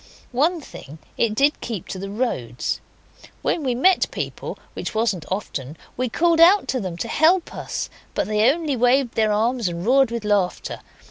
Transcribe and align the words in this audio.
One 0.31 0.59
thing, 0.61 0.97
it 1.15 1.35
did 1.35 1.61
keep 1.61 1.87
to 1.89 1.99
the 1.99 2.09
roads. 2.09 2.81
When 3.43 3.61
we 3.61 3.75
met 3.75 4.09
people, 4.09 4.57
which 4.73 4.95
wasn't 4.95 5.25
often, 5.31 5.77
we 5.95 6.09
called 6.09 6.39
out 6.39 6.67
to 6.69 6.79
them 6.79 6.97
to 6.97 7.07
help 7.07 7.53
us, 7.53 7.87
but 8.15 8.25
they 8.27 8.49
only 8.51 8.75
waved 8.75 9.13
their 9.13 9.31
arms 9.31 9.67
and 9.67 9.85
roared 9.85 10.09
with 10.09 10.25
laughter. 10.25 10.79